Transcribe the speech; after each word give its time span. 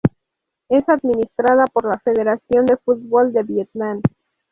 Es 0.67 0.83
administrada 0.89 1.65
por 1.65 1.85
la 1.85 1.99
Federación 1.99 2.65
de 2.65 2.75
Fútbol 2.77 3.31
de 3.33 3.43
Vietnam. 3.43 4.01